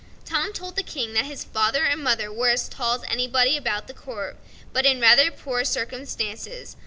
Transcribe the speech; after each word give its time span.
Tom 0.25 0.51
told 0.51 0.75
the 0.77 0.81
King 0.81 1.13
that 1.13 1.25
his 1.25 1.43
father 1.43 1.83
and 1.85 2.03
mother 2.03 2.33
were 2.33 2.49
as 2.49 2.67
tall 2.67 2.95
as 2.95 3.03
anybody 3.07 3.55
about 3.55 3.85
the 3.85 3.93
court, 3.93 4.35
but 4.73 4.83
in 4.83 4.99
rather 4.99 5.29
poor 5.29 5.63
circumstances. 5.63 6.75